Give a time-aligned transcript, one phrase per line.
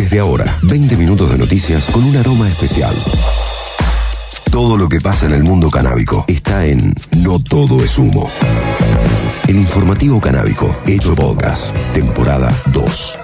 [0.00, 2.94] Desde ahora, 20 minutos de noticias con un aroma especial.
[4.50, 8.30] Todo lo que pasa en el mundo canábico está en No Todo es Humo.
[9.46, 13.16] El informativo canábico, hecho podcast, temporada 2.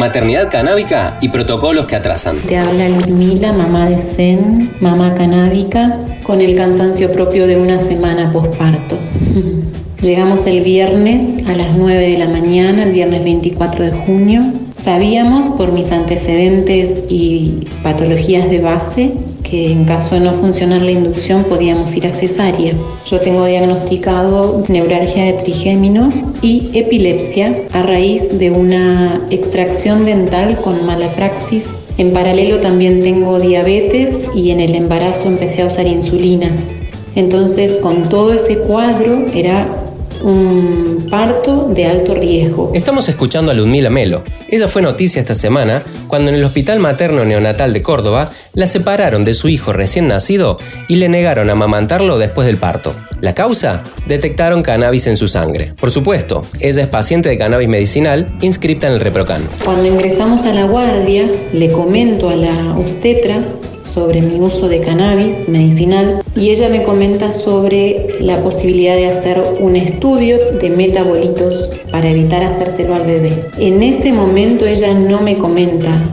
[0.00, 2.36] Maternidad canábica y protocolos que atrasan.
[2.38, 8.32] Te habla Ludmila, mamá de Zen, mamá canábica, con el cansancio propio de una semana
[8.32, 8.98] posparto.
[10.02, 14.42] Llegamos el viernes a las 9 de la mañana, el viernes 24 de junio.
[14.74, 20.92] Sabíamos por mis antecedentes y patologías de base que en caso de no funcionar la
[20.92, 22.72] inducción podíamos ir a cesárea.
[23.06, 26.10] Yo tengo diagnosticado neuralgia de trigémino
[26.40, 31.76] y epilepsia a raíz de una extracción dental con mala praxis.
[31.98, 36.76] En paralelo también tengo diabetes y en el embarazo empecé a usar insulinas.
[37.16, 39.79] Entonces, con todo ese cuadro era
[40.22, 42.70] un parto de alto riesgo.
[42.74, 44.24] Estamos escuchando a Ludmila Melo.
[44.48, 49.22] Ella fue noticia esta semana cuando en el Hospital Materno Neonatal de Córdoba la separaron
[49.22, 52.94] de su hijo recién nacido y le negaron a amamantarlo después del parto.
[53.20, 53.84] ¿La causa?
[54.06, 55.74] Detectaron cannabis en su sangre.
[55.80, 59.42] Por supuesto, ella es paciente de cannabis medicinal inscripta en el Reprocan.
[59.64, 63.44] Cuando ingresamos a la guardia, le comento a la obstetra
[63.92, 69.42] sobre mi uso de cannabis medicinal y ella me comenta sobre la posibilidad de hacer
[69.60, 73.44] un estudio de metabolitos para evitar hacérselo al bebé.
[73.58, 76.04] En ese momento ella no me comenta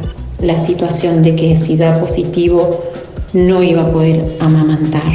[0.42, 2.80] la situación de que si da positivo
[3.34, 5.14] no iba a poder amamantar.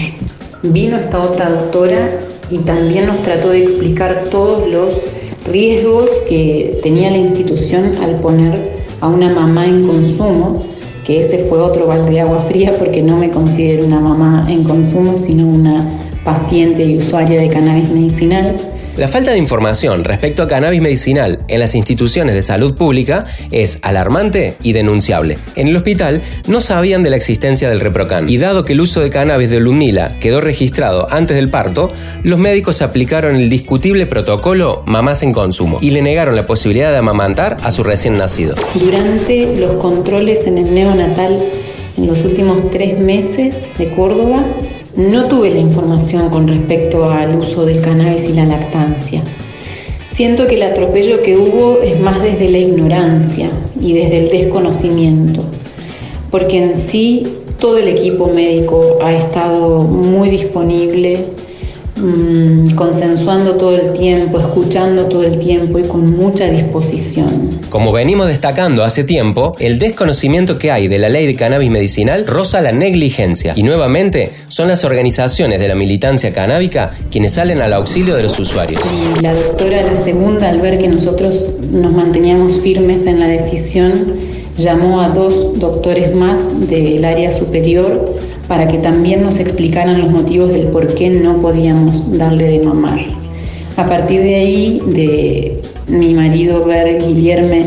[0.63, 2.11] Vino esta otra doctora
[2.51, 4.95] y también nos trató de explicar todos los
[5.47, 10.63] riesgos que tenía la institución al poner a una mamá en consumo
[11.05, 14.65] que ese fue otro balde de agua fría porque no me considero una mamá en
[14.65, 15.89] consumo, sino una
[16.25, 18.55] paciente y usuaria de cannabis medicinal.
[19.03, 23.81] La falta de información respecto a cannabis medicinal en las instituciones de salud pública es
[23.83, 25.39] alarmante y denunciable.
[25.57, 29.01] En el hospital no sabían de la existencia del Reprocan y dado que el uso
[29.01, 31.91] de cannabis de Lumila quedó registrado antes del parto,
[32.23, 36.99] los médicos aplicaron el discutible protocolo mamás en consumo y le negaron la posibilidad de
[36.99, 38.55] amamantar a su recién nacido.
[38.75, 41.41] Durante los controles en el neonatal
[41.97, 44.47] en los últimos tres meses de Córdoba,
[44.97, 49.23] no tuve la información con respecto al uso del cannabis y la lactancia.
[50.11, 53.51] Siento que el atropello que hubo es más desde la ignorancia
[53.81, 55.43] y desde el desconocimiento,
[56.31, 57.27] porque en sí
[57.59, 61.21] todo el equipo médico ha estado muy disponible,
[62.03, 67.49] Mm, consensuando todo el tiempo, escuchando todo el tiempo y con mucha disposición.
[67.69, 72.27] Como venimos destacando hace tiempo, el desconocimiento que hay de la ley de cannabis medicinal
[72.27, 77.73] roza la negligencia y nuevamente son las organizaciones de la militancia canábica quienes salen al
[77.73, 78.83] auxilio de los usuarios.
[79.23, 84.17] La doctora, la segunda, al ver que nosotros nos manteníamos firmes en la decisión,
[84.57, 88.22] llamó a dos doctores más del área superior
[88.53, 93.01] para que también nos explicaran los motivos del por qué no podíamos darle de mamar.
[93.79, 95.59] A partir de ahí, de
[95.89, 97.65] mi marido ver Guillerme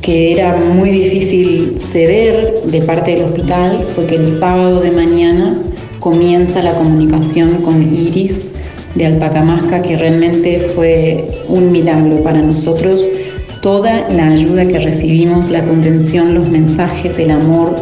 [0.00, 5.56] que era muy difícil ceder de parte del hospital, fue que el sábado de mañana
[5.98, 8.46] comienza la comunicación con Iris
[8.94, 13.04] de Alpacamasca, que realmente fue un milagro para nosotros.
[13.60, 17.74] Toda la ayuda que recibimos, la contención, los mensajes, el amor,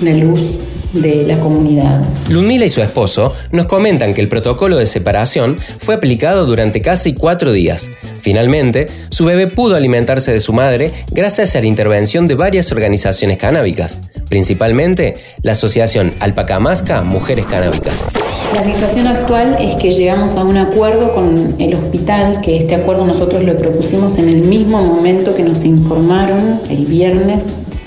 [0.00, 0.58] la luz,
[0.94, 2.02] de la comunidad.
[2.28, 7.14] Ludmila y su esposo nos comentan que el protocolo de separación fue aplicado durante casi
[7.14, 7.90] cuatro días.
[8.20, 13.38] Finalmente, su bebé pudo alimentarse de su madre gracias a la intervención de varias organizaciones
[13.38, 18.08] canábicas, principalmente la Asociación Alpacamasca Mujeres Canábicas.
[18.54, 23.04] La situación actual es que llegamos a un acuerdo con el hospital, que este acuerdo
[23.04, 27.42] nosotros lo propusimos en el mismo momento que nos informaron el viernes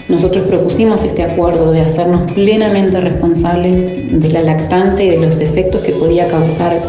[0.10, 5.82] nosotros propusimos este acuerdo de hacernos plenamente responsables de la lactancia y de los efectos
[5.82, 6.82] que podía causar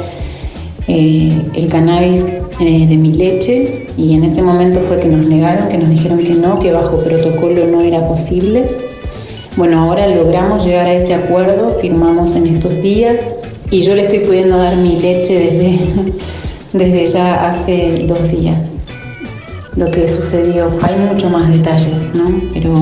[0.87, 2.25] eh, el cannabis
[2.61, 3.87] eh, de mi leche.
[3.97, 7.03] Y en ese momento fue que nos negaron, que nos dijeron que no, que bajo
[7.03, 8.67] protocolo no era posible.
[9.57, 13.17] Bueno, ahora logramos llegar a ese acuerdo, firmamos en estos días.
[13.73, 16.13] Y yo le estoy pudiendo dar mi leche desde,
[16.73, 18.78] desde ya hace dos días
[19.79, 20.71] lo que sucedió.
[20.83, 22.43] Hay mucho más detalles, ¿no?
[22.53, 22.75] Pero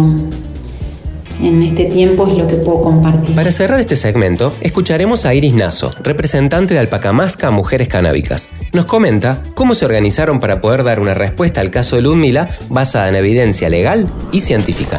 [1.42, 3.36] en este tiempo es lo que puedo compartir.
[3.36, 8.48] Para cerrar este segmento, escucharemos a Iris Nazo, representante de Alpacamasca Mujeres Canábicas.
[8.72, 13.10] Nos comenta cómo se organizaron para poder dar una respuesta al caso de Ludmila basada
[13.10, 14.98] en evidencia legal y científica.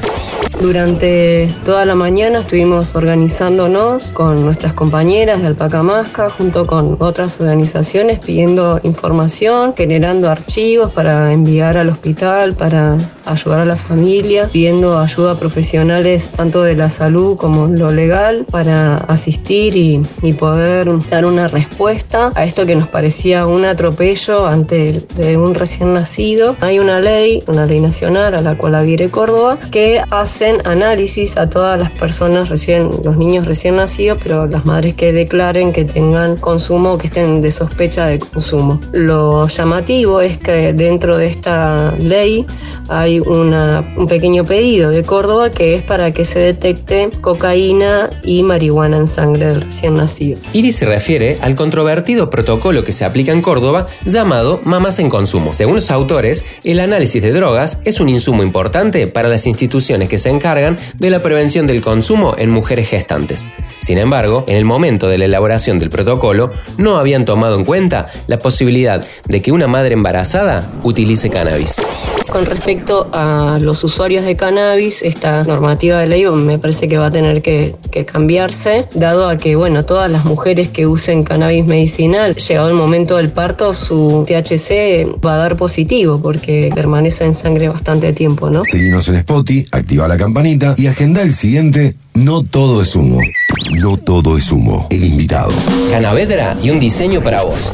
[0.62, 8.20] Durante toda la mañana estuvimos organizándonos con nuestras compañeras de Alpacamasca junto con otras organizaciones
[8.20, 15.34] pidiendo información, generando archivos para enviar al hospital, para ayudar a la familia, pidiendo ayuda
[15.34, 21.26] a profesionales tanto de la salud como lo legal para asistir y, y poder dar
[21.26, 26.56] una respuesta a esto que nos parecía un atropello ante de un recién nacido.
[26.62, 31.50] Hay una ley, una ley nacional a la cual adhiere Córdoba, que hacen análisis a
[31.50, 36.36] todas las personas recién, los niños recién nacidos, pero las madres que declaren que tengan
[36.36, 38.82] consumo o que estén de sospecha de consumo.
[38.92, 42.46] Lo llamativo es que dentro de esta ley
[42.90, 48.44] hay una, un pequeño pedido de Córdoba que es para que se detecte cocaína y
[48.44, 50.40] marihuana en sangre del recién nacido.
[50.52, 55.54] Iris se refiere al controvertido protocolo que se aplica en Córdoba llamado Mamás en Consumo.
[55.54, 60.17] Según los autores, el análisis de drogas es un insumo importante para las instituciones que
[60.18, 63.46] se encargan de la prevención del consumo en mujeres gestantes.
[63.80, 68.08] Sin embargo, en el momento de la elaboración del protocolo, no habían tomado en cuenta
[68.28, 71.76] la posibilidad de que una madre embarazada utilice cannabis.
[72.30, 77.08] Con respecto a los usuarios de cannabis, esta normativa de ley me parece que va
[77.08, 81.66] a tener que, que, cambiarse, dado a que, bueno, todas las mujeres que usen cannabis
[81.66, 87.34] medicinal, llegado el momento del parto, su THC va a dar positivo, porque permanece en
[87.34, 88.64] sangre bastante tiempo, ¿no?
[88.66, 93.20] Seguimos en Spotify, activa la campanita y agenda el siguiente No Todo es Humo.
[93.56, 95.52] No Todo es Humo, el invitado.
[95.92, 97.74] Canavedra y un diseño para vos.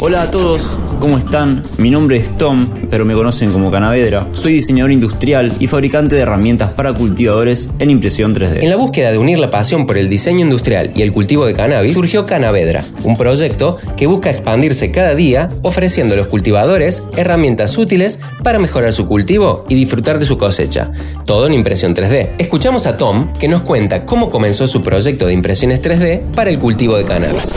[0.00, 1.62] Hola a todos, ¿cómo están?
[1.78, 4.26] Mi nombre es Tom, pero me conocen como Canavedra.
[4.32, 8.64] Soy diseñador industrial y fabricante de herramientas para cultivadores en impresión 3D.
[8.64, 11.54] En la búsqueda de unir la pasión por el diseño industrial y el cultivo de
[11.54, 17.78] cannabis, surgió Canavedra, un proyecto que busca expandirse cada día ofreciendo a los cultivadores herramientas
[17.78, 20.90] útiles para mejorar su cultivo y disfrutar de su cosecha.
[21.24, 22.32] Todo en impresión 3D.
[22.38, 24.82] Escuchamos a Tom que nos cuenta cómo comenzó su
[25.18, 27.54] de impresiones 3D para el cultivo de cannabis.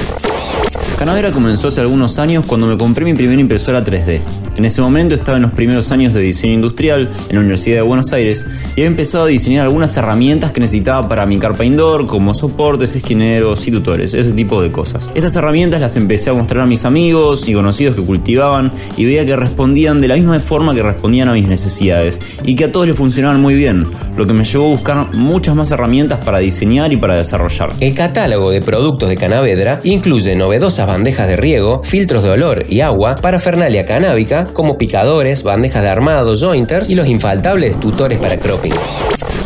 [0.98, 4.19] Canavera comenzó hace algunos años cuando me compré mi primera impresora 3D.
[4.57, 7.81] En ese momento estaba en los primeros años de diseño industrial en la Universidad de
[7.81, 12.07] Buenos Aires y había empezado a diseñar algunas herramientas que necesitaba para mi carpa indoor,
[12.07, 15.10] como soportes, esquineros y tutores, ese tipo de cosas.
[15.13, 19.25] Estas herramientas las empecé a mostrar a mis amigos y conocidos que cultivaban y veía
[19.25, 22.88] que respondían de la misma forma que respondían a mis necesidades y que a todos
[22.88, 23.86] les funcionaban muy bien,
[24.16, 27.72] lo que me llevó a buscar muchas más herramientas para diseñar y para desarrollar.
[27.81, 32.80] El catálogo de productos de Canavedra incluye novedosas bandejas de riego, filtros de olor y
[32.80, 38.74] agua, parafernalia canábica, como picadores, bandejas de armado, jointers y los infaltables tutores para cropping.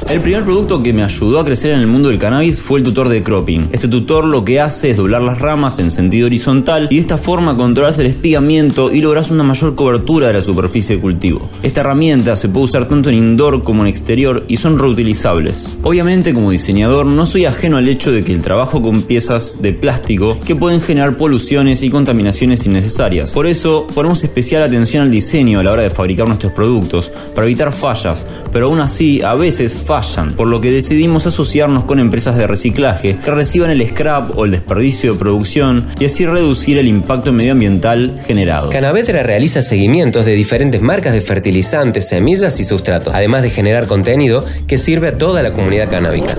[0.09, 2.83] El primer producto que me ayudó a crecer en el mundo del cannabis fue el
[2.83, 3.69] tutor de cropping.
[3.71, 7.19] Este tutor lo que hace es doblar las ramas en sentido horizontal y de esta
[7.19, 11.47] forma controlas el espigamiento y logras una mayor cobertura de la superficie de cultivo.
[11.61, 15.77] Esta herramienta se puede usar tanto en indoor como en exterior y son reutilizables.
[15.83, 19.73] Obviamente como diseñador no soy ajeno al hecho de que el trabajo con piezas de
[19.73, 23.31] plástico que pueden generar poluciones y contaminaciones innecesarias.
[23.31, 27.45] Por eso ponemos especial atención al diseño a la hora de fabricar nuestros productos para
[27.45, 29.98] evitar fallas, pero aún así a veces fallas
[30.35, 34.51] por lo que decidimos asociarnos con empresas de reciclaje que reciban el scrap o el
[34.51, 38.69] desperdicio de producción y así reducir el impacto medioambiental generado.
[38.69, 44.45] Canavetra realiza seguimientos de diferentes marcas de fertilizantes, semillas y sustratos, además de generar contenido
[44.67, 46.37] que sirve a toda la comunidad canábica.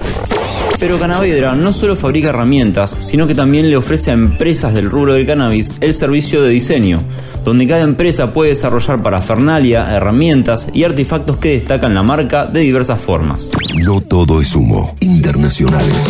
[0.78, 5.12] Pero Canavedra no solo fabrica herramientas, sino que también le ofrece a empresas del rubro
[5.12, 7.00] del cannabis el servicio de diseño,
[7.44, 13.00] donde cada empresa puede desarrollar parafernalia, herramientas y artefactos que destacan la marca de diversas
[13.00, 13.50] formas.
[13.76, 14.94] No todo es humo.
[15.00, 16.08] Internacionales.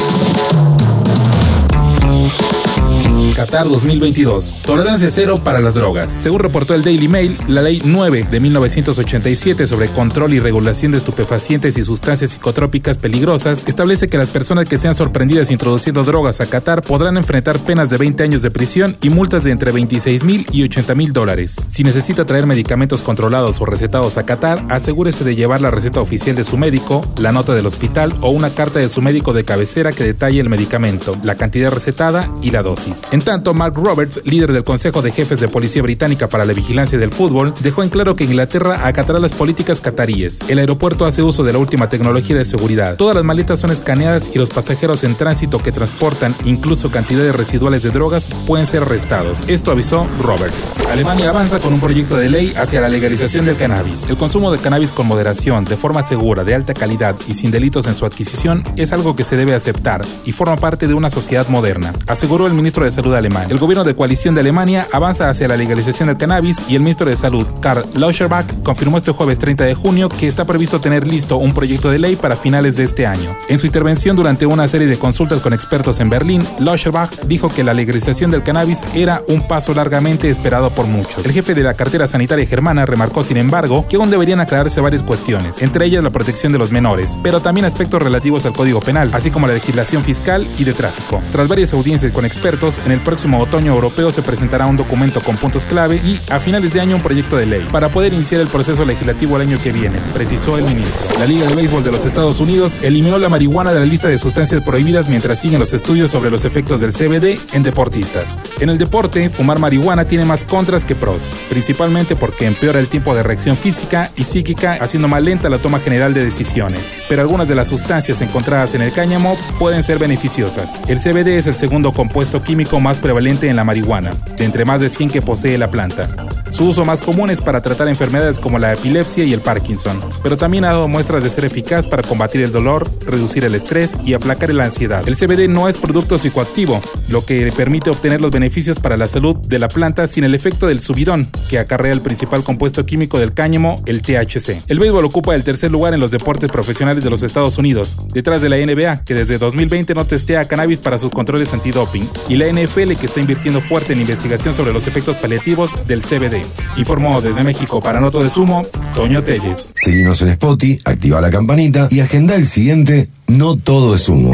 [3.40, 4.58] Qatar 2022.
[4.66, 6.10] Tolerancia cero para las drogas.
[6.10, 10.98] Según reportó el Daily Mail, la Ley 9 de 1987 sobre control y regulación de
[10.98, 16.50] estupefacientes y sustancias psicotrópicas peligrosas establece que las personas que sean sorprendidas introduciendo drogas a
[16.50, 20.44] Qatar podrán enfrentar penas de 20 años de prisión y multas de entre 26 mil
[20.52, 21.64] y 80 mil dólares.
[21.66, 26.36] Si necesita traer medicamentos controlados o recetados a Qatar, asegúrese de llevar la receta oficial
[26.36, 29.92] de su médico, la nota del hospital o una carta de su médico de cabecera
[29.92, 33.04] que detalle el medicamento, la cantidad recetada y la dosis.
[33.12, 36.98] En tanto, Mark Roberts, líder del Consejo de Jefes de Policía Británica para la Vigilancia
[36.98, 40.40] del Fútbol, dejó en claro que Inglaterra acatará las políticas cataríes.
[40.48, 42.96] El aeropuerto hace uso de la última tecnología de seguridad.
[42.96, 47.84] Todas las maletas son escaneadas y los pasajeros en tránsito que transportan incluso cantidades residuales
[47.84, 49.44] de drogas pueden ser arrestados.
[49.46, 50.74] Esto avisó Roberts.
[50.90, 54.10] Alemania avanza con un proyecto de ley hacia la legalización del cannabis.
[54.10, 57.86] El consumo de cannabis con moderación, de forma segura, de alta calidad y sin delitos
[57.86, 61.46] en su adquisición es algo que se debe aceptar y forma parte de una sociedad
[61.46, 63.46] moderna, aseguró el ministro de Salud alemán.
[63.50, 67.08] El gobierno de coalición de Alemania avanza hacia la legalización del cannabis y el ministro
[67.08, 71.36] de Salud, Karl Lauscherbach, confirmó este jueves 30 de junio que está previsto tener listo
[71.36, 73.36] un proyecto de ley para finales de este año.
[73.48, 77.64] En su intervención durante una serie de consultas con expertos en Berlín, Lauscherbach dijo que
[77.64, 81.24] la legalización del cannabis era un paso largamente esperado por muchos.
[81.24, 85.02] El jefe de la cartera sanitaria germana remarcó, sin embargo, que aún deberían aclararse varias
[85.02, 89.10] cuestiones, entre ellas la protección de los menores, pero también aspectos relativos al Código Penal,
[89.12, 91.22] así como la legislación fiscal y de tráfico.
[91.32, 95.36] Tras varias audiencias con expertos, en el próximo otoño europeo se presentará un documento con
[95.36, 98.46] puntos clave y, a finales de año, un proyecto de ley para poder iniciar el
[98.46, 101.18] proceso legislativo el año que viene, precisó el ministro.
[101.18, 104.16] La Liga de Béisbol de los Estados Unidos eliminó la marihuana de la lista de
[104.16, 108.44] sustancias prohibidas mientras siguen los estudios sobre los efectos del CBD en deportistas.
[108.60, 113.16] En el deporte, fumar marihuana tiene más contras que pros, principalmente porque empeora el tiempo
[113.16, 116.96] de reacción física y psíquica, haciendo más lenta la toma general de decisiones.
[117.08, 120.82] Pero algunas de las sustancias encontradas en el cáñamo pueden ser beneficiosas.
[120.86, 124.80] El CBD es el segundo compuesto químico más prevalente en la marihuana, de entre más
[124.80, 126.08] de 100 que posee la planta.
[126.50, 130.36] Su uso más común es para tratar enfermedades como la epilepsia y el Parkinson, pero
[130.36, 134.14] también ha dado muestras de ser eficaz para combatir el dolor, reducir el estrés y
[134.14, 135.06] aplacar la ansiedad.
[135.06, 139.38] El CBD no es producto psicoactivo, lo que permite obtener los beneficios para la salud
[139.38, 143.32] de la planta sin el efecto del subidón, que acarrea el principal compuesto químico del
[143.32, 144.62] cáñamo, el THC.
[144.66, 148.42] El béisbol ocupa el tercer lugar en los deportes profesionales de los Estados Unidos, detrás
[148.42, 152.46] de la NBA, que desde 2020 no testea cannabis para sus controles antidoping, y la
[152.46, 156.46] NFL, que está invirtiendo fuerte en investigación sobre los efectos paliativos del CBD.
[156.78, 158.62] Informó desde México para Noto de Sumo,
[158.94, 159.72] Toño Telles.
[159.76, 164.32] Seguimos en Spotify, activa la campanita y agenda el siguiente No Todo es Humo.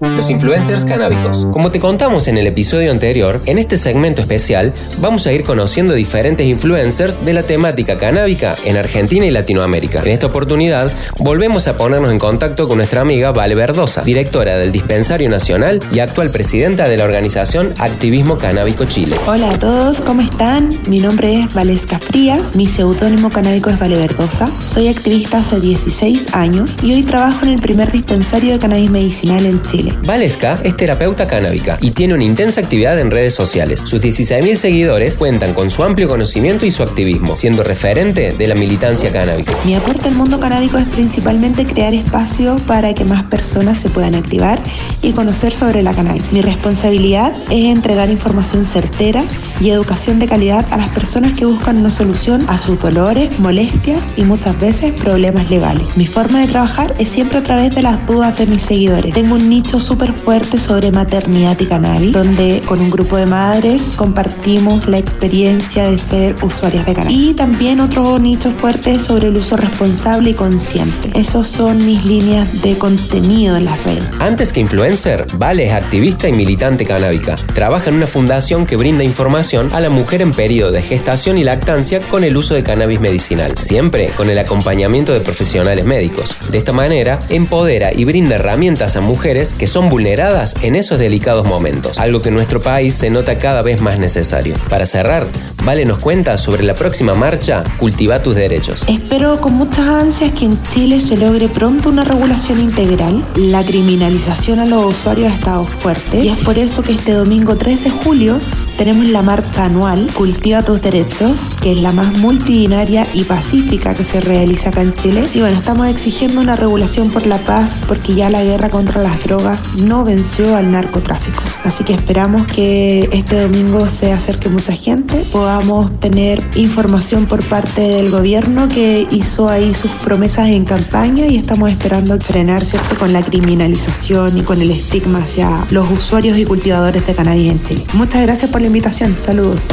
[0.00, 1.48] Los influencers canábicos.
[1.52, 5.94] Como te contamos en el episodio anterior, en este segmento especial vamos a ir conociendo
[5.94, 10.00] diferentes influencers de la temática canábica en Argentina y Latinoamérica.
[10.02, 14.72] En esta oportunidad volvemos a ponernos en contacto con nuestra amiga Vale Verdosa, directora del
[14.72, 19.16] Dispensario Nacional y actual presidenta de la organización Activismo Canábico Chile.
[19.26, 20.76] Hola a todos, ¿cómo están?
[20.88, 24.46] Mi nombre es Valesca Frías, mi seudónimo canábico es Vale Verdosa.
[24.60, 29.44] Soy activista hace 16 años y hoy trabajo en el primer dispensario de cannabis medicinal
[29.44, 29.92] en Chile.
[30.04, 33.80] Valesca es terapeuta canábica y tiene una intensa actividad en redes sociales.
[33.80, 38.54] Sus 16.000 seguidores cuentan con su amplio conocimiento y su activismo, siendo referente de la
[38.54, 39.52] militancia canábica.
[39.64, 44.14] Mi aporte al mundo canábico es principalmente crear espacio para que más personas se puedan
[44.14, 44.58] activar
[45.02, 46.32] y conocer sobre la cannabis.
[46.32, 49.24] Mi responsabilidad es entregar información certera
[49.60, 54.00] y educación de calidad a las personas que buscan una solución a sus dolores, molestias
[54.16, 55.96] y muchas veces problemas legales.
[55.96, 59.12] Mi forma de trabajar es siempre a través de las dudas de mis seguidores.
[59.12, 63.92] Tengo un nicho súper fuerte sobre maternidad y cannabis, donde con un grupo de madres
[63.96, 67.18] compartimos la experiencia de ser usuarias de cannabis.
[67.18, 71.10] Y también otro nicho fuerte sobre el uso responsable y consciente.
[71.14, 74.06] Esos son mis líneas de contenido en las redes.
[74.20, 74.60] Antes que
[74.92, 77.36] influencer, Vale es activista y militante canábica.
[77.54, 81.44] Trabaja en una fundación que brinda información a la mujer en periodo de gestación y
[81.44, 86.36] lactancia con el uso de cannabis medicinal, siempre con el acompañamiento de profesionales médicos.
[86.50, 91.48] De esta manera, empodera y brinda herramientas a mujeres que son vulneradas en esos delicados
[91.48, 94.54] momentos, algo que en nuestro país se nota cada vez más necesario.
[94.68, 95.26] Para cerrar,
[95.64, 98.84] Vale nos cuenta sobre la próxima marcha Cultiva tus derechos.
[98.88, 103.24] Espero con muchas ansias que en Chile se logre pronto una regulación integral.
[103.36, 107.56] La criminalización a los usuarios ha estado fuerte y es por eso que este domingo
[107.56, 108.38] 3 de julio
[108.76, 114.04] tenemos la marcha anual Cultiva tus derechos, que es la más multidinaria y pacífica que
[114.04, 115.24] se realiza acá en Chile.
[115.34, 119.22] Y bueno, estamos exigiendo una regulación por la paz porque ya la guerra contra las
[119.24, 121.42] drogas no venció al narcotráfico.
[121.64, 127.80] Así que esperamos que este domingo se acerque mucha gente, podamos tener información por parte
[127.80, 133.12] del gobierno que hizo ahí sus promesas en campaña y estamos esperando frenar, ¿cierto?, con
[133.12, 137.84] la criminalización y con el estigma hacia los usuarios y cultivadores de cannabis en Chile.
[137.94, 139.16] Muchas gracias por la invitación.
[139.24, 139.66] Saludos.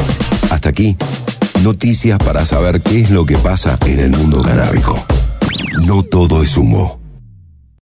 [0.50, 0.96] Hasta aquí,
[1.62, 4.96] noticias para saber qué es lo que pasa en el mundo canábico.
[5.86, 6.99] No todo es humo.